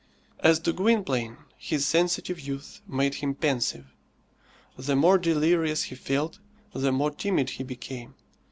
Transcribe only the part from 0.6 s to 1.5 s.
to Gwynplaine,